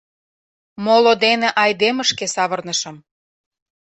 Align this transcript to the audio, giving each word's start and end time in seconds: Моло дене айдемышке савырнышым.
Моло 0.83 1.13
дене 1.23 1.49
айдемышке 1.63 2.25
савырнышым. 2.35 2.95